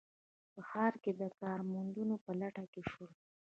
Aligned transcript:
په 0.53 0.61
ښار 0.69 0.93
کې 1.03 1.11
د 1.21 1.23
کار 1.39 1.59
موندنې 1.71 2.17
په 2.25 2.31
لټه 2.39 2.63
کې 2.73 2.81
شول 2.91 3.11